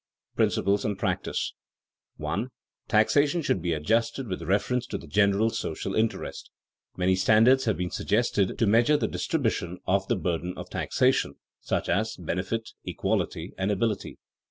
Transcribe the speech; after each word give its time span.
PRINCIPLES 0.35 0.83
AND 0.83 0.97
PRACTICE 0.97 1.53
[Sidenote: 2.19 2.49
Various 2.89 3.11
standards 3.11 3.11
of 3.11 3.11
justice 3.11 3.13
suggested] 3.13 3.37
1. 3.37 3.37
Taxation 3.37 3.41
should 3.43 3.61
be 3.61 3.73
adjusted 3.73 4.27
with 4.27 4.41
reference 4.49 4.87
to 4.87 4.97
the 4.97 5.07
general 5.07 5.49
social 5.51 5.93
interest. 5.95 6.49
Many 6.97 7.15
standards 7.15 7.65
have 7.65 7.77
been 7.77 7.91
suggested 7.91 8.57
to 8.57 8.65
measure 8.65 8.97
the 8.97 9.07
distribution 9.07 9.77
of 9.85 10.07
the 10.07 10.15
burden 10.15 10.55
of 10.57 10.71
taxation, 10.71 11.35
such 11.59 11.87
as 11.87 12.15
benefit, 12.17 12.71
equality, 12.83 13.53
and 13.59 13.69
ability. 13.69 14.17